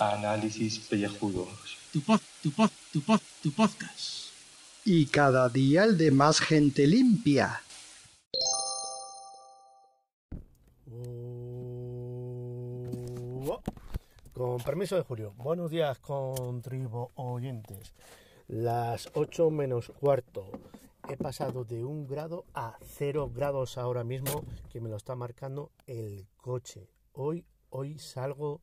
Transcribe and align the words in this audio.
Análisis 0.00 0.80
pellejudos. 0.80 1.78
Tu 1.92 2.00
pod, 2.00 2.20
tu 2.42 2.50
pod, 2.50 2.70
tu 2.92 3.00
pod, 3.00 3.20
tu 3.44 3.52
podcast. 3.52 4.32
Y 4.84 5.06
cada 5.06 5.48
día 5.48 5.84
el 5.84 5.96
de 5.96 6.10
más 6.10 6.40
gente 6.40 6.88
limpia. 6.88 7.62
Con 14.32 14.58
permiso 14.64 14.96
de 14.96 15.02
Julio, 15.02 15.32
buenos 15.36 15.70
días 15.70 16.00
con 16.00 16.60
tribo 16.60 17.12
oyentes. 17.14 17.92
Las 18.48 19.08
8 19.14 19.50
menos 19.50 19.92
cuarto. 20.00 20.50
He 21.08 21.16
pasado 21.16 21.64
de 21.64 21.84
un 21.84 22.08
grado 22.08 22.46
a 22.52 22.78
0 22.82 23.30
grados 23.32 23.78
ahora 23.78 24.02
mismo 24.02 24.42
que 24.70 24.80
me 24.80 24.88
lo 24.88 24.96
está 24.96 25.14
marcando 25.14 25.70
el 25.86 26.26
coche. 26.36 26.90
Hoy, 27.12 27.44
hoy 27.70 28.00
salgo 28.00 28.60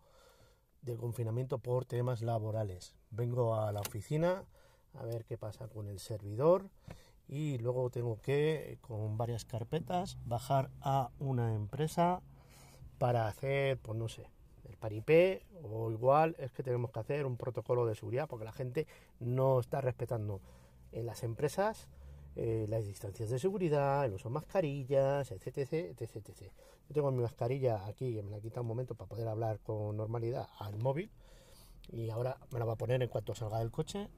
del 0.81 0.97
confinamiento 0.97 1.59
por 1.59 1.85
temas 1.85 2.21
laborales. 2.21 2.95
Vengo 3.11 3.55
a 3.55 3.71
la 3.71 3.79
oficina 3.79 4.43
a 4.93 5.05
ver 5.05 5.23
qué 5.23 5.38
pasa 5.38 5.69
con 5.69 5.88
el 5.88 5.99
servidor 5.99 6.69
y 7.29 7.59
luego 7.59 7.89
tengo 7.89 8.19
que, 8.19 8.77
con 8.81 9.17
varias 9.17 9.45
carpetas, 9.45 10.17
bajar 10.25 10.69
a 10.81 11.11
una 11.19 11.55
empresa 11.55 12.21
para 12.97 13.27
hacer, 13.27 13.77
pues 13.80 13.97
no 13.97 14.09
sé, 14.09 14.27
el 14.66 14.75
paripé 14.75 15.45
o 15.63 15.91
igual 15.91 16.35
es 16.39 16.52
que 16.52 16.61
tenemos 16.61 16.91
que 16.91 16.99
hacer 16.99 17.25
un 17.25 17.38
protocolo 17.38 17.85
de 17.85 17.95
seguridad 17.95 18.27
porque 18.27 18.44
la 18.44 18.52
gente 18.52 18.85
no 19.21 19.61
está 19.61 19.80
respetando 19.80 20.41
en 20.91 21.05
las 21.05 21.23
empresas 21.23 21.88
eh, 22.35 22.65
las 22.69 22.85
distancias 22.85 23.29
de 23.29 23.39
seguridad, 23.39 24.05
el 24.05 24.13
uso 24.13 24.29
de 24.29 24.33
mascarillas, 24.33 25.31
etc, 25.31 25.57
etc, 25.57 26.01
etc, 26.01 26.51
Yo 26.87 26.93
tengo 26.93 27.11
mi 27.11 27.21
mascarilla 27.21 27.85
aquí, 27.85 28.16
que 28.16 28.23
me 28.23 28.31
la 28.31 28.39
quita 28.39 28.61
un 28.61 28.67
momento 28.67 28.95
para 28.95 29.09
poder 29.09 29.27
hablar 29.27 29.59
con 29.59 29.95
normalidad 29.97 30.47
al 30.59 30.77
móvil 30.77 31.11
y 31.91 32.09
ahora 32.09 32.38
me 32.52 32.59
la 32.59 32.66
va 32.66 32.73
a 32.73 32.77
poner 32.77 33.02
en 33.02 33.09
cuanto 33.09 33.35
salga 33.35 33.59
del 33.59 33.71
coche. 33.71 34.09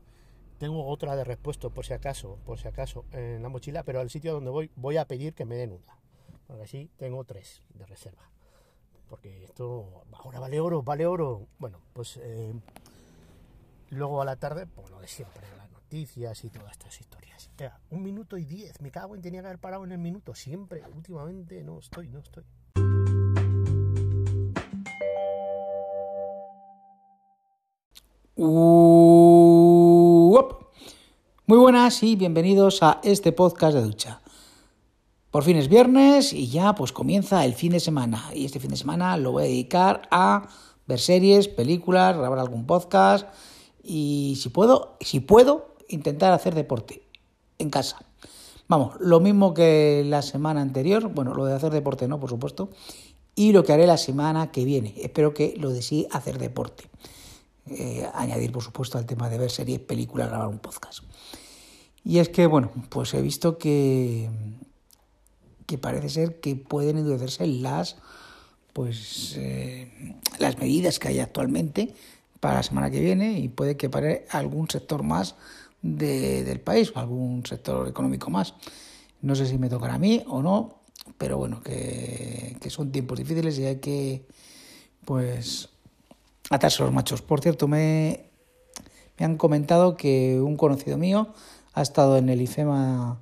Tengo 0.59 0.87
otra 0.87 1.15
de 1.15 1.23
repuesto 1.25 1.69
por 1.69 1.85
si 1.85 1.93
acaso, 1.93 2.39
por 2.45 2.59
si 2.59 2.67
acaso 2.67 3.05
en 3.11 3.43
la 3.43 3.49
mochila, 3.49 3.83
pero 3.83 3.99
al 3.99 4.09
sitio 4.09 4.33
donde 4.33 4.51
voy 4.51 4.71
voy 4.75 4.97
a 4.97 5.05
pedir 5.05 5.33
que 5.33 5.45
me 5.45 5.55
den 5.55 5.73
una, 5.73 5.99
porque 6.47 6.63
así 6.63 6.89
tengo 6.97 7.23
tres 7.25 7.61
de 7.73 7.85
reserva 7.85 8.31
porque 9.09 9.43
esto 9.43 10.03
ahora 10.13 10.39
vale 10.39 10.59
oro, 10.59 10.81
vale 10.81 11.05
oro. 11.05 11.47
Bueno, 11.59 11.79
pues 11.93 12.17
eh, 12.21 12.53
luego 13.89 14.21
a 14.21 14.25
la 14.25 14.35
tarde, 14.35 14.67
pues 14.67 14.89
lo 14.89 14.99
de 14.99 15.07
siempre, 15.07 15.41
noticias 15.85 16.43
y 16.43 16.49
todas 16.49 16.71
estas 16.71 16.99
historias. 16.99 17.51
Un 17.91 18.01
minuto 18.01 18.39
y 18.39 18.45
diez, 18.45 18.81
me 18.81 18.89
cago 18.89 19.15
en 19.15 19.21
tenía 19.21 19.41
que 19.41 19.47
haber 19.47 19.59
parado 19.59 19.83
en 19.83 19.91
el 19.91 19.99
minuto, 19.99 20.33
siempre, 20.33 20.81
últimamente 20.95 21.63
no 21.63 21.77
estoy, 21.77 22.09
no 22.09 22.19
estoy. 22.19 22.43
Muy 31.45 31.59
buenas 31.59 32.01
y 32.01 32.15
bienvenidos 32.15 32.81
a 32.81 32.99
este 33.03 33.31
podcast 33.31 33.75
de 33.75 33.83
ducha. 33.83 34.21
Por 35.29 35.43
fin 35.43 35.57
es 35.57 35.69
viernes 35.69 36.33
y 36.33 36.47
ya 36.47 36.73
pues 36.73 36.91
comienza 36.91 37.45
el 37.45 37.53
fin 37.53 37.73
de 37.73 37.79
semana. 37.79 38.31
Y 38.33 38.45
este 38.45 38.59
fin 38.59 38.71
de 38.71 38.77
semana 38.77 39.15
lo 39.17 39.33
voy 39.33 39.43
a 39.43 39.45
dedicar 39.45 40.01
a 40.09 40.47
ver 40.87 40.99
series, 40.99 41.47
películas, 41.47 42.17
grabar 42.17 42.39
algún 42.39 42.65
podcast 42.65 43.27
y 43.83 44.35
si 44.41 44.49
puedo, 44.49 44.97
si 44.99 45.19
puedo, 45.19 45.74
intentar 45.89 46.33
hacer 46.33 46.55
deporte 46.55 47.03
en 47.59 47.69
casa. 47.69 47.99
Vamos, 48.67 48.95
lo 48.99 49.19
mismo 49.19 49.53
que 49.53 50.03
la 50.05 50.21
semana 50.21 50.61
anterior, 50.61 51.09
bueno, 51.13 51.33
lo 51.33 51.45
de 51.45 51.53
hacer 51.53 51.71
deporte 51.71 52.07
no, 52.07 52.19
por 52.19 52.29
supuesto, 52.29 52.69
y 53.35 53.51
lo 53.51 53.63
que 53.63 53.73
haré 53.73 53.85
la 53.85 53.97
semana 53.97 54.51
que 54.51 54.65
viene. 54.65 54.93
Espero 54.97 55.33
que 55.33 55.55
lo 55.57 55.69
de 55.69 55.81
sí 55.81 56.07
hacer 56.11 56.39
deporte. 56.39 56.89
Eh, 57.67 58.07
añadir, 58.13 58.51
por 58.51 58.63
supuesto, 58.63 58.97
al 58.97 59.05
tema 59.05 59.29
de 59.29 59.37
ver 59.37 59.51
series, 59.51 59.79
películas, 59.79 60.29
grabar 60.29 60.47
un 60.47 60.59
podcast. 60.59 61.03
Y 62.03 62.19
es 62.19 62.29
que, 62.29 62.47
bueno, 62.47 62.71
pues 62.89 63.13
he 63.13 63.21
visto 63.21 63.57
que 63.57 64.29
que 65.65 65.77
parece 65.77 66.09
ser 66.09 66.39
que 66.39 66.55
pueden 66.55 66.97
endurecerse 66.97 67.47
las 67.47 67.97
pues 68.73 69.35
eh, 69.37 70.15
las 70.37 70.57
medidas 70.57 70.99
que 70.99 71.07
hay 71.07 71.19
actualmente 71.19 71.93
para 72.39 72.55
la 72.55 72.63
semana 72.63 72.91
que 72.91 72.99
viene 72.99 73.39
y 73.39 73.47
puede 73.47 73.77
que 73.77 73.89
pare 73.89 74.25
algún 74.29 74.69
sector 74.69 75.03
más 75.03 75.35
del 75.85 76.59
país 76.61 76.91
o 76.95 76.99
algún 76.99 77.45
sector 77.45 77.87
económico 77.87 78.31
más. 78.31 78.55
No 79.21 79.35
sé 79.35 79.45
si 79.45 79.57
me 79.59 79.69
tocará 79.69 79.95
a 79.95 79.99
mí 79.99 80.23
o 80.27 80.41
no, 80.41 80.79
pero 81.17 81.37
bueno, 81.37 81.61
que, 81.61 82.57
que 82.59 82.69
son 82.71 82.91
tiempos 82.91 83.19
difíciles 83.19 83.59
y 83.59 83.65
hay 83.65 83.77
que 83.77 84.25
pues 85.05 85.69
atarse 86.49 86.81
los 86.81 86.91
machos. 86.91 87.21
Por 87.21 87.39
cierto, 87.41 87.67
me, 87.67 88.31
me 89.19 89.25
han 89.25 89.37
comentado 89.37 89.95
que 89.95 90.41
un 90.41 90.57
conocido 90.57 90.97
mío 90.97 91.27
ha 91.73 91.83
estado 91.83 92.17
en 92.17 92.29
el 92.29 92.41
IFEMA 92.41 93.19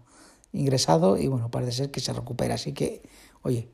ingresado 0.54 1.18
y 1.18 1.28
bueno, 1.28 1.52
parece 1.52 1.74
ser 1.74 1.92
que 1.92 2.00
se 2.00 2.14
recupera. 2.14 2.56
Así 2.56 2.72
que, 2.72 3.04
oye, 3.42 3.68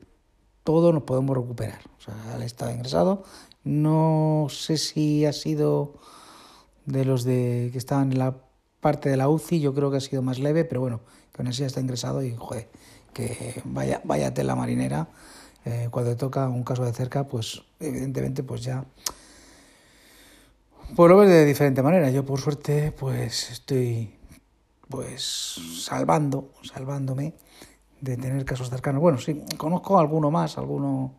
todos 0.64 0.92
nos 0.92 1.04
podemos 1.04 1.36
recuperar. 1.36 1.80
O 1.98 2.00
sea, 2.00 2.34
al 2.34 2.42
estado 2.42 2.72
ingresado, 2.72 3.22
no 3.62 4.48
sé 4.50 4.78
si 4.78 5.26
ha 5.26 5.32
sido 5.32 5.94
de 6.86 7.04
los 7.04 7.22
de 7.22 7.68
que 7.70 7.78
estaban 7.78 8.10
en 8.10 8.18
la 8.18 8.49
parte 8.80 9.08
de 9.08 9.16
la 9.16 9.28
UCI, 9.28 9.60
yo 9.60 9.74
creo 9.74 9.90
que 9.90 9.98
ha 9.98 10.00
sido 10.00 10.22
más 10.22 10.38
leve, 10.38 10.64
pero 10.64 10.80
bueno, 10.80 11.00
que 11.32 11.42
aún 11.42 11.48
así 11.48 11.64
está 11.64 11.80
ingresado 11.80 12.22
y 12.22 12.34
joder, 12.34 12.68
que 13.12 13.60
vaya, 13.64 14.00
vaya 14.04 14.34
tela 14.34 14.54
marinera. 14.54 15.08
Eh, 15.64 15.88
cuando 15.90 16.16
toca 16.16 16.48
un 16.48 16.64
caso 16.64 16.84
de 16.84 16.92
cerca, 16.92 17.26
pues 17.26 17.62
evidentemente 17.80 18.42
pues 18.42 18.62
ya 18.62 18.84
pues 20.96 21.08
lo 21.08 21.18
ves 21.18 21.28
de 21.28 21.44
diferente 21.44 21.82
manera. 21.82 22.10
Yo 22.10 22.24
por 22.24 22.40
suerte 22.40 22.92
pues 22.92 23.50
estoy 23.50 24.14
pues 24.88 25.60
salvando, 25.84 26.52
salvándome 26.62 27.34
de 28.00 28.16
tener 28.16 28.44
casos 28.44 28.70
cercanos. 28.70 29.00
Bueno, 29.00 29.18
sí, 29.18 29.44
conozco 29.56 29.98
alguno 29.98 30.30
más, 30.30 30.58
alguno, 30.58 31.14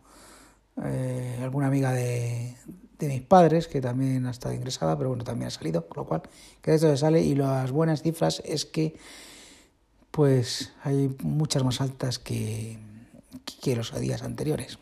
eh, 0.84 1.40
alguna 1.42 1.68
amiga 1.68 1.92
de, 1.92 2.56
de, 3.02 3.08
mis 3.08 3.22
padres 3.22 3.68
que 3.68 3.82
también 3.82 4.26
ha 4.26 4.32
estado 4.32 4.54
ingresada, 4.54 4.98
pero 4.98 5.10
bueno, 5.10 5.24
también 5.24 5.48
ha 5.48 5.52
salido, 5.52 5.88
con 5.88 6.04
lo 6.04 6.08
cual 6.08 6.22
que 6.62 6.72
de 6.72 6.76
esto 6.76 6.90
se 6.90 6.98
sale 6.98 7.22
y 7.22 7.36
las 7.36 7.72
buenas 7.72 8.02
cifras 8.02 8.42
es 8.46 8.66
que 8.66 8.96
pues 10.12 10.74
hay 10.84 11.16
muchas 11.24 11.64
más 11.64 11.82
altas 11.82 12.20
que, 12.20 12.78
que 13.62 13.76
los 13.76 13.98
días 14.00 14.24
anteriores. 14.24 14.78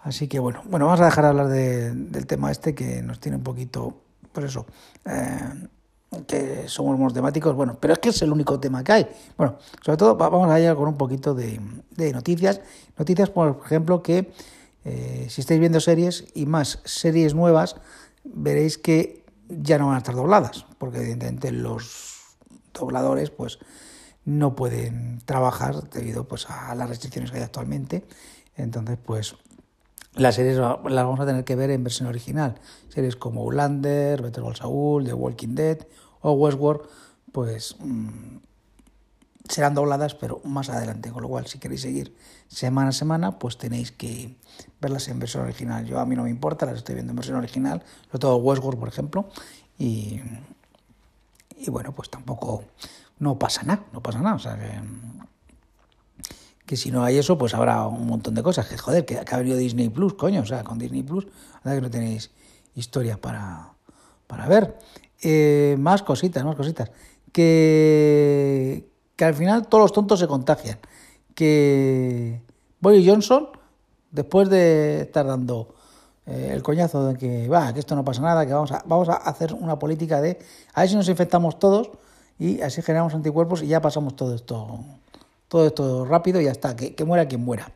Así 0.00 0.28
que 0.28 0.38
bueno, 0.38 0.62
bueno, 0.66 0.86
vamos 0.86 1.00
a 1.00 1.06
dejar 1.06 1.24
de 1.24 1.28
hablar 1.30 1.48
de, 1.48 1.92
del 1.92 2.26
tema 2.26 2.50
este 2.50 2.74
que 2.74 3.02
nos 3.02 3.20
tiene 3.20 3.36
un 3.36 3.42
poquito, 3.42 4.00
por 4.32 4.42
pues 4.42 4.46
eso, 4.46 4.66
eh, 5.04 5.68
que 6.26 6.68
somos 6.68 6.98
monotemáticos, 6.98 7.54
bueno, 7.54 7.76
pero 7.80 7.92
es 7.92 7.98
que 7.98 8.08
es 8.10 8.22
el 8.22 8.32
único 8.32 8.58
tema 8.58 8.82
que 8.82 8.92
hay. 8.92 9.08
Bueno, 9.36 9.58
sobre 9.84 9.96
todo 9.96 10.16
vamos 10.16 10.48
a 10.50 10.58
ir 10.60 10.74
con 10.74 10.88
un 10.88 10.96
poquito 10.96 11.34
de, 11.34 11.60
noticias. 12.12 12.60
Noticias, 12.96 13.30
por 13.30 13.60
ejemplo, 13.64 14.02
que 14.02 14.32
eh, 14.88 15.26
si 15.28 15.42
estáis 15.42 15.60
viendo 15.60 15.80
series 15.80 16.24
y 16.34 16.46
más 16.46 16.80
series 16.86 17.34
nuevas, 17.34 17.76
veréis 18.24 18.78
que 18.78 19.22
ya 19.48 19.78
no 19.78 19.88
van 19.88 19.96
a 19.96 19.98
estar 19.98 20.14
dobladas, 20.14 20.64
porque 20.78 20.98
evidentemente 20.98 21.52
los 21.52 22.36
dobladores 22.72 23.28
pues 23.30 23.58
no 24.24 24.56
pueden 24.56 25.20
trabajar 25.26 25.90
debido 25.90 26.26
pues 26.26 26.48
a 26.48 26.74
las 26.74 26.88
restricciones 26.88 27.30
que 27.30 27.36
hay 27.36 27.42
actualmente. 27.42 28.04
Entonces, 28.56 28.98
pues 29.04 29.36
las 30.14 30.36
series 30.36 30.56
las 30.56 30.82
vamos 30.84 31.20
a 31.20 31.26
tener 31.26 31.44
que 31.44 31.54
ver 31.54 31.70
en 31.70 31.84
versión 31.84 32.08
original. 32.08 32.58
Series 32.88 33.16
como 33.16 33.44
Ulander, 33.44 34.22
Better 34.22 34.42
Call 34.42 34.56
Saul, 34.56 35.04
The 35.04 35.12
Walking 35.12 35.54
Dead 35.54 35.86
o 36.20 36.32
Westworld, 36.32 36.80
pues 37.30 37.76
mm, 37.78 38.38
serán 39.48 39.74
dobladas, 39.74 40.14
pero 40.14 40.40
más 40.44 40.68
adelante. 40.68 41.10
Con 41.10 41.22
lo 41.22 41.28
cual, 41.28 41.46
si 41.46 41.58
queréis 41.58 41.82
seguir 41.82 42.14
semana 42.48 42.90
a 42.90 42.92
semana, 42.92 43.38
pues 43.38 43.58
tenéis 43.58 43.92
que 43.92 44.36
verlas 44.80 45.08
en 45.08 45.18
versión 45.18 45.44
original. 45.44 45.84
Yo 45.86 45.98
a 45.98 46.06
mí 46.06 46.16
no 46.16 46.24
me 46.24 46.30
importa, 46.30 46.66
las 46.66 46.78
estoy 46.78 46.94
viendo 46.94 47.12
en 47.12 47.16
versión 47.16 47.36
original, 47.36 47.82
sobre 48.06 48.18
todo 48.18 48.36
Westworld, 48.36 48.78
por 48.78 48.88
ejemplo, 48.88 49.28
y, 49.78 50.20
y 51.56 51.70
bueno, 51.70 51.92
pues 51.92 52.10
tampoco 52.10 52.64
no 53.18 53.38
pasa 53.38 53.62
nada, 53.62 53.84
no 53.92 54.02
pasa 54.02 54.20
nada. 54.20 54.36
O 54.36 54.38
sea 54.38 54.56
que 56.68 56.76
si 56.76 56.90
no 56.90 57.02
hay 57.02 57.16
eso, 57.16 57.38
pues 57.38 57.54
habrá 57.54 57.86
un 57.86 58.06
montón 58.06 58.34
de 58.34 58.42
cosas. 58.42 58.66
Que 58.68 58.76
joder, 58.76 59.06
que, 59.06 59.18
ha 59.18 59.36
venido 59.38 59.56
Disney 59.56 59.88
Plus, 59.88 60.12
coño, 60.12 60.42
o 60.42 60.46
sea, 60.46 60.64
con 60.64 60.78
Disney 60.78 61.02
Plus, 61.02 61.26
que 61.64 61.80
no 61.80 61.90
tenéis 61.90 62.30
historias 62.74 63.18
para, 63.18 63.72
para 64.26 64.46
ver. 64.46 64.78
Eh, 65.22 65.76
más 65.78 66.02
cositas, 66.02 66.44
más 66.44 66.56
cositas. 66.56 66.90
Que, 67.32 68.86
que 69.18 69.24
al 69.24 69.34
final 69.34 69.66
todos 69.66 69.82
los 69.82 69.92
tontos 69.92 70.20
se 70.20 70.28
contagian. 70.28 70.78
Que 71.34 72.40
Boris 72.80 73.04
Johnson, 73.04 73.48
después 74.12 74.48
de 74.48 75.00
estar 75.00 75.26
dando 75.26 75.74
eh, 76.24 76.52
el 76.54 76.62
coñazo 76.62 77.04
de 77.04 77.18
que 77.18 77.48
va, 77.48 77.74
que 77.74 77.80
esto 77.80 77.96
no 77.96 78.04
pasa 78.04 78.22
nada, 78.22 78.46
que 78.46 78.52
vamos 78.52 78.70
a, 78.70 78.84
vamos 78.86 79.08
a 79.08 79.14
hacer 79.14 79.54
una 79.54 79.76
política 79.76 80.20
de 80.20 80.38
a 80.72 80.82
ver 80.82 80.88
si 80.88 80.94
nos 80.94 81.08
infectamos 81.08 81.58
todos 81.58 81.90
y 82.38 82.60
así 82.60 82.80
generamos 82.80 83.12
anticuerpos 83.12 83.62
y 83.62 83.66
ya 83.66 83.80
pasamos 83.80 84.14
todo 84.14 84.36
esto 84.36 84.78
todo 85.48 85.66
esto 85.66 86.04
rápido 86.04 86.40
y 86.40 86.44
ya 86.44 86.52
está, 86.52 86.76
que, 86.76 87.04
muera 87.04 87.26
quien 87.26 87.40
muera. 87.40 87.72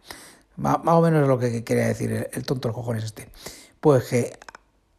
Más, 0.56 0.78
o 0.84 1.00
menos 1.00 1.22
es 1.22 1.28
lo 1.28 1.40
que 1.40 1.64
quería 1.64 1.88
decir 1.88 2.12
el, 2.12 2.28
el 2.32 2.46
tonto 2.46 2.68
de 2.68 2.72
los 2.72 2.76
cojones 2.76 3.02
este. 3.02 3.28
Pues 3.80 4.04
que 4.04 4.38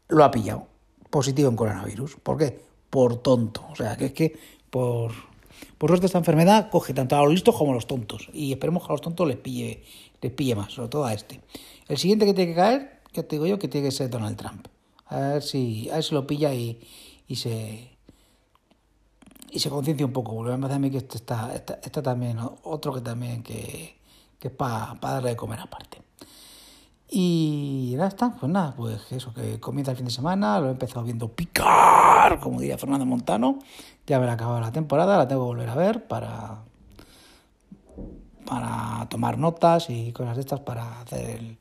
lo 0.10 0.26
ha 0.26 0.32
pillado 0.32 0.68
positivo 1.10 1.50
en 1.50 1.56
coronavirus. 1.56 2.18
¿Por 2.22 2.38
qué? 2.38 2.60
Por 2.90 3.16
tonto. 3.18 3.66
O 3.72 3.76
sea, 3.78 3.96
que 3.96 4.08
es 4.08 4.14
que 4.14 4.38
por, 4.70 5.14
por 5.78 5.90
suerte 5.90 6.06
esta 6.06 6.18
enfermedad 6.18 6.70
coge 6.70 6.94
tanto 6.94 7.16
a 7.16 7.24
los 7.24 7.32
listos 7.32 7.56
como 7.56 7.72
a 7.72 7.76
los 7.76 7.88
tontos. 7.88 8.30
Y 8.34 8.52
esperemos 8.52 8.84
que 8.84 8.90
a 8.90 8.94
los 8.94 9.02
tontos 9.02 9.28
les 9.28 9.38
pille, 9.38 9.84
les 10.22 10.32
pille 10.32 10.56
más, 10.56 10.74
sobre 10.74 10.90
todo 10.90 11.06
a 11.06 11.14
este. 11.14 11.42
El 11.88 11.98
siguiente 11.98 12.26
que 12.26 12.34
tiene 12.34 12.52
que 12.52 12.56
caer, 12.56 13.02
que 13.12 13.24
te 13.24 13.36
digo 13.36 13.46
yo, 13.46 13.60
que 13.60 13.68
tiene 13.68 13.88
que 13.88 13.92
ser 13.92 14.10
Donald 14.10 14.38
Trump. 14.38 14.68
A 15.08 15.20
ver 15.20 15.44
si, 15.44 15.90
a 15.90 15.96
ver 15.96 16.12
lo 16.12 16.26
pilla 16.26 16.54
y, 16.54 16.80
y 17.28 17.36
se 17.36 17.94
y 19.54 19.60
se 19.60 19.70
conciencia 19.70 20.04
un 20.04 20.12
poco, 20.12 20.42
me 20.42 20.58
parece 20.58 20.76
a 20.76 20.80
mí 20.80 20.90
que 20.90 20.98
este 20.98 21.18
está, 21.18 21.54
está, 21.54 22.02
también, 22.02 22.40
otro 22.64 22.92
que 22.92 23.02
también 23.02 23.44
que, 23.44 24.00
que 24.40 24.48
es 24.48 24.54
para 24.54 24.98
darle 25.00 25.30
de 25.30 25.36
comer 25.36 25.60
aparte. 25.60 26.02
Y 27.16 27.92
ya 27.96 28.08
está, 28.08 28.32
pues 28.32 28.52
nada, 28.52 28.74
pues 28.76 29.12
eso, 29.12 29.32
que 29.36 29.60
comienza 29.60 29.92
el 29.92 29.98
fin 29.98 30.08
de 30.08 30.12
semana, 30.12 30.60
lo 30.60 30.70
he 30.70 30.72
empezado 30.72 31.06
viendo 31.06 31.28
picar, 31.28 32.40
como 32.40 32.60
diría 32.60 32.76
Fernando 32.80 33.06
Montano, 33.06 33.60
ya 34.08 34.16
habrá 34.16 34.34
acabado 34.34 34.60
la 34.60 34.72
temporada, 34.72 35.16
la 35.16 35.28
tengo 35.28 35.44
que 35.44 35.46
volver 35.46 35.70
a 35.70 35.76
ver 35.76 36.08
para, 36.08 36.64
para 38.48 39.08
tomar 39.12 39.38
notas 39.38 39.92
y 39.92 40.12
cosas 40.12 40.38
de 40.38 40.42
estas 40.42 40.62
para 40.62 41.02
hacer 41.02 41.58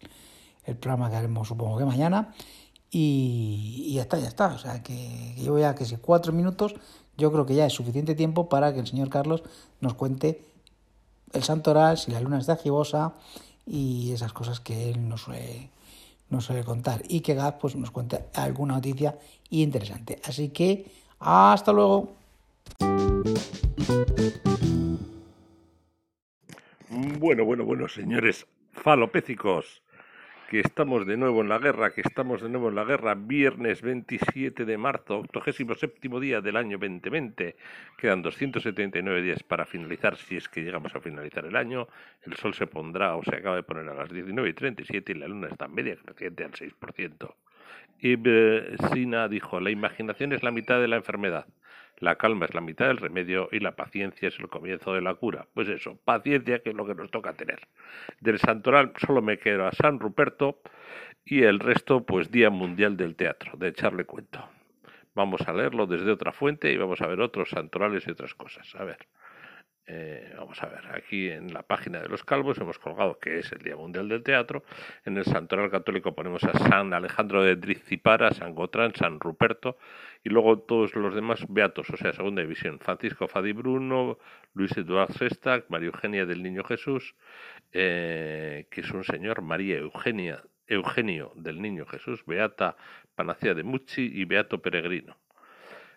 el, 0.65 0.77
programa 0.77 1.11
que 1.11 1.17
haremos 1.17 1.49
supongo 1.49 1.77
que 1.77 1.85
mañana. 1.85 2.33
Y, 2.91 3.93
ya 3.95 4.01
está, 4.01 4.19
ya 4.19 4.29
está. 4.29 4.55
O 4.55 4.59
sea, 4.59 4.83
que, 4.83 5.35
que 5.37 5.43
llevo 5.43 5.59
ya 5.59 5.75
que 5.75 5.85
si 5.85 5.99
cuatro 5.99 6.33
minutos, 6.33 6.77
yo 7.19 7.31
creo 7.31 7.45
que 7.45 7.55
ya 7.55 7.67
es 7.67 7.75
suficiente 7.75 8.15
tiempo 8.15 8.49
para 8.49 8.73
que 8.73 8.81
el 8.81 8.87
señor 8.87 9.11
Carlos 9.11 9.43
nos 9.83 9.93
cuente 9.93 10.47
el 11.35 11.43
santoral, 11.43 11.99
si 11.99 12.11
la 12.11 12.21
luna 12.21 12.39
está 12.39 12.57
gibosa 12.57 13.13
y 13.67 14.13
esas 14.13 14.33
cosas 14.33 14.61
que 14.61 14.91
él 14.91 15.09
no 15.09 15.17
suele, 15.17 15.71
no 16.31 16.41
suele 16.41 16.65
contar. 16.65 17.03
Y 17.09 17.21
que 17.21 17.35
Gaz 17.35 17.57
pues, 17.61 17.77
nos 17.77 17.91
cuente 17.91 18.25
alguna 18.35 18.75
noticia 18.75 19.19
interesante. 19.51 20.21
Así 20.25 20.49
que 20.51 20.87
hasta 21.19 21.73
luego. 21.73 22.15
Bueno, 27.19 27.45
bueno, 27.45 27.65
bueno, 27.65 27.89
señores 27.89 28.47
falopécicos 28.73 29.83
que 30.53 30.61
estamos 30.61 31.07
de 31.07 31.17
nuevo 31.17 31.41
en 31.41 31.49
la 31.49 31.59
guerra, 31.59 31.95
que 31.95 32.03
estamos 32.03 32.43
de 32.43 32.51
nuevo 32.51 32.69
en 32.69 32.75
la 32.75 32.85
guerra, 32.85 33.15
viernes 33.15 33.81
27 33.81 34.67
de 34.67 34.77
marzo, 34.77 35.25
87 35.35 36.21
día 36.21 36.43
del 36.43 36.59
año 36.59 36.77
2020, 36.77 37.57
quedan 37.97 38.21
279 38.21 39.23
días 39.23 39.43
para 39.43 39.65
finalizar, 39.65 40.15
si 40.19 40.37
es 40.37 40.51
que 40.51 40.61
llegamos 40.61 40.95
a 40.95 41.01
finalizar 41.01 41.47
el 41.47 41.57
año, 41.57 41.89
el 42.27 42.37
sol 42.37 42.53
se 42.53 42.67
pondrá 42.67 43.17
o 43.17 43.23
se 43.23 43.35
acaba 43.35 43.57
de 43.57 43.63
poner 43.63 43.89
a 43.89 43.95
las 43.95 44.11
19 44.11 44.51
y 44.51 44.53
37 44.53 45.13
y 45.13 45.15
la 45.15 45.27
luna 45.27 45.49
está 45.49 45.65
en 45.65 45.75
media 45.75 45.97
creciente 45.97 46.45
al 46.45 46.53
6%. 46.53 47.35
Ibn 48.01 48.77
Sina 48.93 49.29
dijo, 49.29 49.59
la 49.59 49.71
imaginación 49.71 50.35
es 50.35 50.43
la 50.43 50.51
mitad 50.51 50.83
de 50.83 50.89
la 50.89 50.97
enfermedad. 50.97 51.47
La 52.03 52.17
calma 52.17 52.47
es 52.47 52.55
la 52.55 52.61
mitad 52.61 52.89
del 52.89 52.97
remedio 52.97 53.49
y 53.53 53.61
la 53.61 53.77
paciencia 53.77 54.27
es 54.27 54.37
el 54.41 54.49
comienzo 54.49 54.93
de 54.93 55.01
la 55.01 55.15
cura. 55.15 55.47
Pues 55.55 55.69
eso, 55.69 56.01
paciencia 56.05 56.59
que 56.59 56.71
es 56.71 56.75
lo 56.75 56.85
que 56.85 56.97
nos 56.97 57.13
toca 57.13 57.35
tener. 57.35 57.61
Del 58.19 58.41
santoral 58.41 58.93
solo 58.97 59.23
me 59.23 59.39
quedo 59.39 59.69
a 59.69 59.71
San 59.71 60.01
Ruperto 60.01 60.61
y 61.25 61.45
el 61.45 61.61
resto 61.61 62.05
pues 62.05 62.33
Día 62.33 62.51
Mundial 62.51 62.97
del 62.97 63.15
Teatro, 63.15 63.53
de 63.57 63.69
echarle 63.69 64.05
cuento. 64.05 64.45
Vamos 65.15 65.43
a 65.43 65.53
leerlo 65.53 65.87
desde 65.87 66.11
otra 66.11 66.33
fuente 66.33 66.73
y 66.73 66.77
vamos 66.77 67.01
a 67.03 67.07
ver 67.07 67.21
otros 67.21 67.51
santorales 67.51 68.05
y 68.09 68.11
otras 68.11 68.35
cosas. 68.35 68.75
A 68.75 68.83
ver. 68.83 68.99
Eh, 69.85 70.33
vamos 70.39 70.63
a 70.63 70.67
ver, 70.67 70.87
aquí 70.95 71.29
en 71.29 71.53
la 71.53 71.63
página 71.63 72.01
de 72.01 72.09
los 72.09 72.23
calvos 72.25 72.57
hemos 72.59 72.79
colgado 72.79 73.19
que 73.19 73.41
es 73.41 73.51
el 73.51 73.59
Día 73.59 73.77
Mundial 73.77 74.09
del 74.09 74.23
Teatro. 74.23 74.63
En 75.05 75.17
el 75.17 75.25
Santoral 75.25 75.71
Católico 75.71 76.15
ponemos 76.15 76.45
a 76.45 76.57
San 76.57 76.95
Alejandro 76.95 77.43
de 77.43 77.57
Drizipara, 77.57 78.33
San 78.33 78.55
Gotrán, 78.55 78.95
San 78.95 79.19
Ruperto 79.19 79.79
y 80.23 80.29
luego 80.29 80.61
todos 80.61 80.95
los 80.95 81.15
demás 81.15 81.45
beatos, 81.49 81.91
o 81.91 81.97
sea, 81.97 82.13
segunda 82.13 82.43
división. 82.43 82.79
Francisco 82.79 83.27
Fadi 83.27 83.53
Bruno, 83.53 84.19
Luis 84.55 84.77
Eduardo 84.77 85.15
Sestac, 85.15 85.65
María 85.69 85.89
Eugenia 85.89 86.27
del 86.27 86.43
Niño 86.43 86.63
Jesús, 86.63 87.17
eh, 87.73 88.67
que 88.71 88.83
es 88.83 88.91
un 88.93 89.03
señor, 89.03 89.43
María 89.43 89.79
Eugenia, 89.79 90.45
Eugenio 90.69 91.33
del 91.35 91.61
Niño 91.61 91.87
Jesús, 91.87 92.25
Beata 92.25 92.77
Panacea 93.17 93.55
de 93.55 93.65
Mucci 93.65 94.11
y 94.15 94.25
Beato 94.27 94.63
Peregrino. 94.63 95.19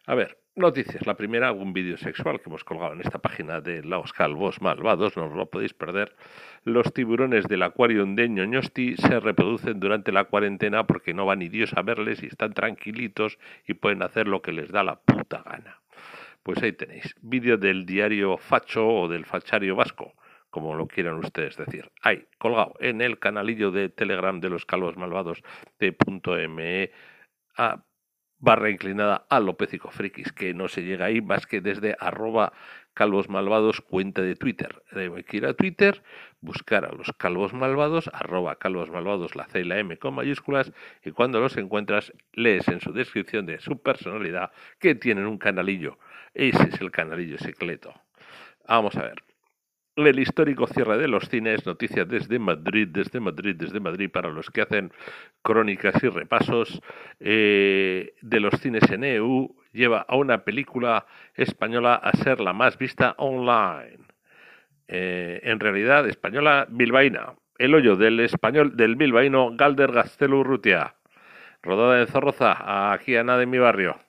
A 0.08 0.16
ver, 0.16 0.40
Noticias. 0.58 1.06
La 1.06 1.18
primera, 1.18 1.52
un 1.52 1.74
vídeo 1.74 1.98
sexual 1.98 2.40
que 2.40 2.48
hemos 2.48 2.64
colgado 2.64 2.94
en 2.94 3.02
esta 3.02 3.20
página 3.20 3.60
de 3.60 3.84
Los 3.84 4.14
Calvos 4.14 4.62
Malvados, 4.62 5.18
no 5.18 5.26
os 5.26 5.34
lo 5.34 5.48
podéis 5.48 5.74
perder. 5.74 6.16
Los 6.64 6.94
tiburones 6.94 7.50
del 7.50 7.62
acuario 7.64 8.06
de 8.06 8.30
Ñoñosti 8.30 8.96
se 8.96 9.20
reproducen 9.20 9.82
durante 9.82 10.14
la 10.14 10.24
cuarentena 10.24 10.88
porque 10.88 11.14
no 11.14 11.26
va 11.26 11.36
ni 11.36 11.50
Dios 11.50 11.74
a 11.76 11.82
verles 11.82 12.24
y 12.24 12.28
están 12.28 12.54
tranquilitos 12.54 13.38
y 13.68 13.74
pueden 13.74 14.02
hacer 14.02 14.30
lo 14.30 14.42
que 14.42 14.54
les 14.54 14.72
da 14.72 14.86
la 14.86 14.96
puta 14.96 15.44
gana. 15.44 15.82
Pues 16.42 16.64
ahí 16.64 16.72
tenéis, 16.72 17.16
vídeo 17.22 17.58
del 17.58 17.86
diario 17.86 18.38
Facho 18.38 18.88
o 18.88 19.10
del 19.10 19.26
Fachario 19.26 19.76
Vasco, 19.76 20.14
como 20.50 20.74
lo 20.76 20.88
quieran 20.88 21.16
ustedes 21.16 21.58
decir. 21.58 21.92
Ahí, 22.02 22.28
colgado 22.38 22.76
en 22.80 23.02
el 23.02 23.20
canalillo 23.20 23.72
de 23.72 23.90
Telegram 23.90 24.40
de 24.40 24.50
los 24.50 24.66
Calvos 24.66 24.96
Malvados 24.96 25.44
de 25.80 25.98
a 27.58 27.84
barra 28.40 28.70
inclinada 28.70 29.26
a 29.30 29.40
Lopecico 29.40 29.92
Frikis, 29.92 30.32
que 30.32 30.54
no 30.54 30.68
se 30.68 30.84
llega 30.84 31.06
ahí 31.06 31.22
más 31.22 31.48
que 31.48 31.62
desde 31.62 31.96
arroba 32.00 32.54
calvos 32.94 33.30
malvados 33.30 33.82
cuenta 33.82 34.22
de 34.22 34.36
Twitter. 34.36 34.82
Que 34.92 35.38
ir 35.38 35.46
a 35.46 35.54
Twitter, 35.54 36.04
buscar 36.42 36.86
a 36.86 36.92
los 36.92 37.12
calvos 37.18 37.54
malvados, 37.54 38.10
arroba 38.14 38.56
calvos 38.56 38.90
malvados, 38.90 39.36
la 39.36 39.46
C 39.48 39.62
y 39.62 39.64
la 39.64 39.80
M 39.80 39.98
con 39.98 40.16
mayúsculas, 40.16 40.72
y 41.04 41.12
cuando 41.12 41.40
los 41.40 41.58
encuentras, 41.58 42.14
lees 42.34 42.68
en 42.68 42.82
su 42.82 42.94
descripción 42.94 43.46
de 43.46 43.60
su 43.60 43.82
personalidad 43.82 44.52
que 44.80 44.96
tienen 44.96 45.26
un 45.26 45.38
canalillo. 45.38 45.98
Ese 46.34 46.70
es 46.70 46.82
el 46.82 46.92
canalillo 46.92 47.38
secreto. 47.38 47.94
Vamos 48.68 48.96
a 48.96 49.04
ver 49.04 49.24
el 49.96 50.20
histórico 50.20 50.68
cierre 50.68 50.98
de 50.98 51.08
los 51.08 51.30
cines, 51.30 51.66
noticias 51.66 52.08
desde 52.08 52.38
Madrid, 52.38 52.88
desde 52.92 53.20
Madrid, 53.20 53.56
desde 53.58 53.80
Madrid, 53.80 54.10
para 54.12 54.30
los 54.30 54.50
que 54.50 54.62
hacen 54.62 54.92
crónicas 55.42 56.04
y 56.04 56.10
repasos 56.10 56.82
eh, 57.20 58.14
de 58.22 58.40
los 58.40 58.54
cines 58.60 58.90
en 58.92 59.06
EU, 59.06 59.56
lleva 59.72 60.06
a 60.08 60.18
una 60.18 60.44
película 60.44 61.06
española 61.34 61.96
a 61.96 62.12
ser 62.18 62.42
la 62.42 62.54
más 62.54 62.78
vista 62.78 63.16
online. 63.18 64.00
Eh, 64.88 65.40
en 65.44 65.60
realidad, 65.60 66.08
española 66.08 66.68
bilbaína. 66.70 67.34
El 67.58 67.74
hoyo 67.74 67.96
del 67.96 68.20
español 68.20 68.76
del 68.76 68.98
bilbaíno 68.98 69.56
Galder 69.56 69.94
Gastelu 69.94 70.44
Rutia. 70.44 70.96
Rodada 71.64 72.02
en 72.02 72.08
Zorroza, 72.08 72.92
aquí 72.94 73.16
a 73.16 73.24
nada 73.24 73.40
de 73.40 73.46
mi 73.46 73.58
barrio 73.58 74.05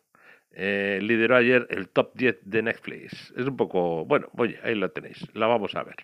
eh, 0.58 1.00
lideró 1.02 1.36
ayer 1.36 1.66
el 1.68 1.90
top 1.90 2.12
10 2.14 2.38
de 2.42 2.62
Netflix. 2.62 3.32
Es 3.36 3.46
un 3.46 3.56
poco, 3.56 4.06
bueno, 4.06 4.28
oye, 4.38 4.58
ahí 4.64 4.74
la 4.74 4.88
tenéis, 4.88 5.28
la 5.34 5.46
vamos 5.46 5.74
a 5.74 5.82
ver. 5.82 5.96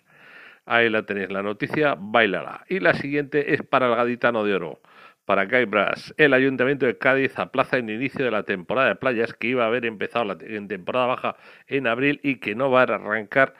Ahí 0.65 0.89
la 0.89 1.03
tenéis, 1.05 1.31
la 1.31 1.41
noticia, 1.41 1.95
bailala. 1.99 2.63
Y 2.69 2.79
la 2.79 2.93
siguiente 2.93 3.53
es 3.53 3.63
para 3.63 3.87
el 3.87 3.95
Gaditano 3.95 4.43
de 4.43 4.53
Oro, 4.53 4.81
para 5.25 5.45
Guy 5.45 5.65
Brass. 5.65 6.13
El 6.17 6.33
Ayuntamiento 6.33 6.85
de 6.85 6.97
Cádiz 6.99 7.37
aplaza 7.39 7.77
el 7.77 7.89
inicio 7.89 8.23
de 8.23 8.31
la 8.31 8.43
temporada 8.43 8.89
de 8.89 8.95
playas 8.95 9.33
que 9.33 9.47
iba 9.47 9.63
a 9.63 9.67
haber 9.67 9.85
empezado 9.85 10.25
la, 10.25 10.37
en 10.39 10.67
temporada 10.67 11.07
baja 11.07 11.35
en 11.67 11.87
abril 11.87 12.19
y 12.23 12.35
que 12.39 12.53
no 12.53 12.69
va 12.69 12.81
a 12.81 12.83
arrancar 12.83 13.55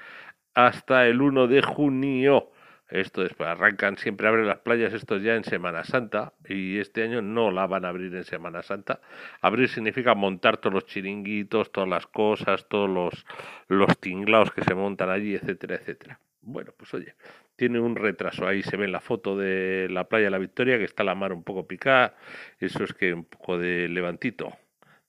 hasta 0.54 1.08
el 1.08 1.22
1 1.22 1.48
de 1.48 1.62
junio. 1.64 2.52
Esto 2.94 3.24
después 3.24 3.50
arrancan, 3.50 3.98
siempre 3.98 4.28
abren 4.28 4.46
las 4.46 4.60
playas 4.60 4.94
estos 4.94 5.24
ya 5.24 5.34
en 5.34 5.44
Semana 5.44 5.84
Santa 5.84 6.34
y 6.48 6.78
este 6.78 7.02
año 7.02 7.24
no 7.24 7.50
la 7.50 7.66
van 7.66 7.86
a 7.86 7.88
abrir 7.90 8.14
en 8.14 8.24
Semana 8.24 8.62
Santa. 8.62 9.02
Abrir 9.42 9.68
significa 9.68 10.14
montar 10.14 10.58
todos 10.58 10.76
los 10.76 10.86
chiringuitos, 10.86 11.72
todas 11.72 11.90
las 11.90 12.06
cosas, 12.06 12.68
todos 12.70 12.88
los, 12.88 13.26
los 13.68 13.98
tinglaos 13.98 14.52
que 14.52 14.64
se 14.64 14.76
montan 14.76 15.10
allí, 15.10 15.34
etcétera, 15.34 15.78
etcétera. 15.78 16.20
Bueno, 16.42 16.72
pues 16.78 16.94
oye, 16.94 17.16
tiene 17.56 17.80
un 17.80 17.96
retraso. 17.96 18.46
Ahí 18.46 18.62
se 18.62 18.78
ve 18.78 18.86
en 18.86 18.92
la 18.92 19.00
foto 19.00 19.36
de 19.36 19.88
la 19.90 20.08
playa 20.08 20.26
de 20.26 20.32
la 20.32 20.38
Victoria 20.38 20.78
que 20.78 20.84
está 20.84 21.04
la 21.04 21.16
mar 21.16 21.34
un 21.34 21.44
poco 21.44 21.66
picada. 21.66 22.16
Eso 22.60 22.84
es 22.84 22.94
que 22.94 23.12
un 23.12 23.26
poco 23.26 23.58
de 23.58 23.90
levantito. 23.90 24.56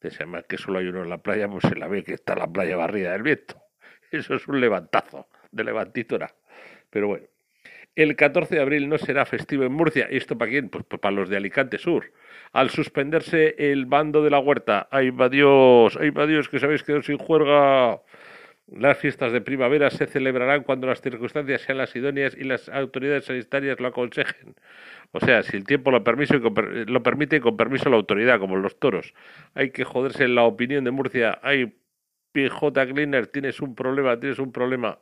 Que 0.00 0.57
solo 0.57 0.79
hay 0.79 0.87
uno 0.87 1.03
en 1.03 1.11
la 1.11 1.19
playa, 1.19 1.49
pues 1.49 1.64
se 1.69 1.76
la 1.76 1.87
ve 1.87 2.03
que 2.03 2.14
está 2.14 2.35
la 2.35 2.47
playa 2.47 2.79
barrida 2.79 3.12
del 3.12 3.23
viento. 3.23 3.61
Eso 4.11 4.37
es 4.37 4.49
un 4.49 4.59
levantazo. 4.59 5.29
De 5.50 5.64
levantito 5.64 6.17
era. 6.17 6.35
Pero 6.88 7.09
bueno, 7.09 7.26
el 7.97 8.17
14 8.17 8.57
de 8.57 8.61
abril 8.61 8.89
no 8.89 8.99
será 8.99 9.25
festivo 9.25 9.65
en 9.65 9.73
Murcia. 9.73 10.09
¿Y 10.11 10.17
esto 10.17 10.37
para 10.37 10.51
quién? 10.51 10.69
Pues, 10.69 10.85
pues, 10.85 11.01
para 11.01 11.15
los 11.15 11.29
de 11.29 11.37
Alicante 11.37 11.79
Sur. 11.79 12.13
Al 12.53 12.71
suspenderse 12.71 13.55
el 13.59 13.87
bando 13.87 14.23
de 14.23 14.31
la 14.31 14.39
huerta. 14.39 14.89
¡Ay, 14.91 15.11
va 15.11 15.29
Dios! 15.29 15.97
¡Ay, 16.01 16.11
va 16.11 16.27
Dios! 16.27 16.49
Que 16.49 16.59
sabéis 16.59 16.83
que 16.83 17.03
sin 17.03 17.19
juerga. 17.19 18.01
Las 18.67 18.97
fiestas 18.97 19.31
de 19.33 19.43
primavera 19.43 19.91
se 19.91 20.07
celebrarán 20.07 20.63
cuando 20.63 20.87
las 20.87 21.03
circunstancias 21.03 21.61
sean 21.61 21.77
las 21.77 21.95
idóneas 21.95 22.35
y 22.35 22.45
las 22.45 22.71
autoridades 22.71 23.27
sanitarias 23.27 23.79
lo 23.79 23.89
aconsejen. 23.89 24.55
O 25.13 25.21
sea, 25.21 25.43
si 25.43 25.59
el 25.59 25.65
tiempo 25.65 25.91
lo, 25.91 26.03
permiso 26.03 26.35
lo 26.39 27.03
permite, 27.03 27.41
con 27.43 27.59
permiso 27.59 27.91
la 27.91 27.97
autoridad, 27.97 28.41
como 28.41 28.57
los 28.57 28.79
toros. 28.81 29.13
Hay 29.55 29.71
que 29.71 29.85
joderse 29.85 30.25
en 30.25 30.35
la 30.35 30.45
opinión 30.45 30.83
de 30.85 30.93
Murcia. 30.93 31.39
Hay 31.43 31.75
PJ 32.35 32.87
Cleaner, 32.89 33.29
tienes 33.29 33.61
un 33.61 33.75
problema, 33.75 34.19
tienes 34.19 34.39
un 34.41 34.51
problema, 34.51 34.99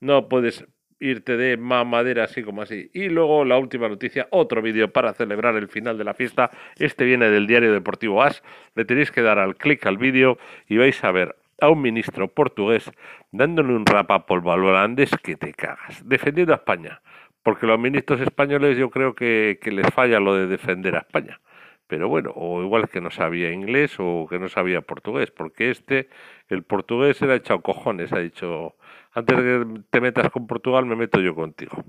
no 0.00 0.28
puedes 0.28 0.66
irte 1.00 1.36
de 1.36 1.56
mamadera 1.56 2.24
así 2.24 2.42
como 2.42 2.62
así. 2.62 2.90
Y 2.92 3.08
luego 3.08 3.44
la 3.44 3.58
última 3.58 3.88
noticia, 3.88 4.28
otro 4.30 4.62
vídeo 4.62 4.92
para 4.92 5.12
celebrar 5.14 5.56
el 5.56 5.68
final 5.68 5.98
de 5.98 6.04
la 6.04 6.14
fiesta. 6.14 6.50
Este 6.78 7.04
viene 7.04 7.28
del 7.30 7.46
diario 7.46 7.72
deportivo 7.72 8.22
AS. 8.22 8.42
Le 8.74 8.84
tenéis 8.84 9.10
que 9.10 9.22
dar 9.22 9.38
al 9.38 9.56
clic 9.56 9.84
al 9.86 9.98
vídeo 9.98 10.38
y 10.68 10.76
vais 10.76 11.02
a 11.04 11.12
ver 11.12 11.36
a 11.60 11.70
un 11.70 11.82
ministro 11.82 12.28
portugués 12.28 12.90
dándole 13.30 13.74
un 13.74 13.86
rapa 13.86 14.26
por 14.26 14.46
holandés 14.46 15.10
que 15.22 15.36
te 15.36 15.52
cagas, 15.52 16.06
defendiendo 16.08 16.52
a 16.52 16.56
España. 16.56 17.00
Porque 17.42 17.66
los 17.66 17.78
ministros 17.78 18.20
españoles 18.20 18.78
yo 18.78 18.90
creo 18.90 19.14
que, 19.14 19.58
que 19.60 19.70
les 19.70 19.86
falla 19.92 20.18
lo 20.18 20.34
de 20.34 20.46
defender 20.46 20.96
a 20.96 21.00
España 21.00 21.40
pero 21.86 22.08
bueno, 22.08 22.32
o 22.34 22.62
igual 22.62 22.88
que 22.88 23.00
no 23.00 23.10
sabía 23.10 23.52
inglés 23.52 23.96
o 23.98 24.26
que 24.28 24.38
no 24.38 24.48
sabía 24.48 24.80
portugués, 24.80 25.30
porque 25.30 25.70
este, 25.70 26.08
el 26.48 26.62
portugués 26.62 27.20
era 27.22 27.34
echado 27.34 27.60
cojones, 27.60 28.12
ha 28.12 28.18
dicho, 28.18 28.76
antes 29.12 29.36
de 29.36 29.42
que 29.42 29.80
te 29.90 30.00
metas 30.00 30.30
con 30.30 30.46
Portugal, 30.46 30.86
me 30.86 30.96
meto 30.96 31.20
yo 31.20 31.34
contigo. 31.34 31.84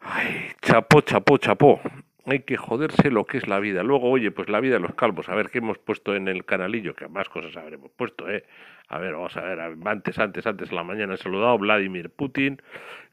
Ay, 0.00 0.52
chapó, 0.62 1.00
chapó, 1.02 1.36
chapó. 1.38 1.80
Hay 2.26 2.40
que 2.40 2.56
joderse 2.56 3.10
lo 3.10 3.24
que 3.24 3.38
es 3.38 3.48
la 3.48 3.58
vida. 3.60 3.82
Luego, 3.82 4.10
oye, 4.10 4.30
pues 4.30 4.48
la 4.48 4.60
vida 4.60 4.74
de 4.74 4.80
los 4.80 4.94
calvos. 4.94 5.28
A 5.28 5.34
ver 5.34 5.50
qué 5.50 5.58
hemos 5.58 5.78
puesto 5.78 6.14
en 6.14 6.28
el 6.28 6.44
canalillo, 6.44 6.94
que 6.94 7.08
más 7.08 7.28
cosas 7.28 7.56
habremos 7.56 7.90
puesto, 7.90 8.30
¿eh? 8.30 8.44
A 8.88 8.98
ver, 8.98 9.14
vamos 9.14 9.36
a 9.36 9.42
ver. 9.42 9.60
Antes, 9.60 10.18
antes, 10.18 10.46
antes, 10.46 10.72
la 10.72 10.84
mañana 10.84 11.14
he 11.14 11.16
saludado 11.16 11.58
Vladimir 11.58 12.10
Putin. 12.10 12.62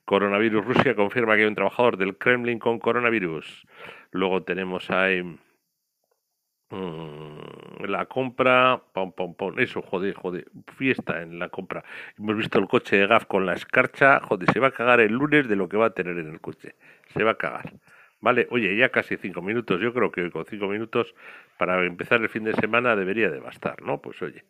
Coronavirus 0.06 0.66
Rusia 0.66 0.96
confirma 0.96 1.36
que 1.36 1.42
hay 1.42 1.48
un 1.48 1.56
trabajador 1.56 1.98
del 1.98 2.18
Kremlin 2.18 2.60
con 2.60 2.80
coronavirus. 2.80 3.66
Luego 4.18 4.44
tenemos 4.44 4.90
ahí 4.90 5.24
Mm, 6.70 7.86
la 7.88 8.06
compra, 8.08 8.82
pom, 8.94 9.14
pom, 9.14 9.34
pom, 9.36 9.58
eso, 9.58 9.82
joder, 9.82 10.14
joder, 10.16 10.46
fiesta 10.76 11.22
en 11.22 11.40
la 11.40 11.48
compra. 11.48 11.84
Hemos 12.18 12.36
visto 12.36 12.60
el 12.60 12.68
coche 12.68 12.98
de 12.98 13.08
GAF 13.08 13.26
con 13.26 13.46
la 13.46 13.54
escarcha, 13.54 14.20
joder, 14.20 14.52
se 14.52 14.60
va 14.60 14.68
a 14.68 14.72
cagar 14.72 15.00
el 15.00 15.14
lunes 15.14 15.48
de 15.48 15.56
lo 15.56 15.70
que 15.70 15.78
va 15.78 15.88
a 15.88 15.94
tener 15.94 16.18
en 16.18 16.30
el 16.30 16.42
coche, 16.42 16.76
se 17.14 17.24
va 17.24 17.32
a 17.32 17.38
cagar. 17.38 17.74
Vale, 18.20 18.48
oye, 18.52 18.76
ya 18.76 18.90
casi 18.90 19.16
cinco 19.16 19.42
minutos, 19.42 19.80
yo 19.80 19.94
creo 19.94 20.12
que 20.12 20.30
con 20.32 20.46
cinco 20.46 20.68
minutos 20.68 21.14
para 21.58 21.86
empezar 21.86 22.22
el 22.22 22.30
fin 22.30 22.44
de 22.44 22.54
semana 22.54 22.96
debería 22.96 23.30
de 23.30 23.40
bastar, 23.40 23.82
¿no? 23.84 24.02
Pues 24.02 24.22
oye, 24.22 24.44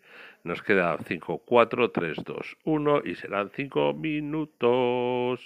nos 0.44 0.64
queda 0.64 0.98
5, 1.06 1.44
4, 1.46 1.92
3, 1.92 2.18
2, 2.24 2.58
1 2.64 3.02
y 3.06 3.16
serán 3.16 3.52
cinco 3.54 3.94
minutos. 3.94 5.42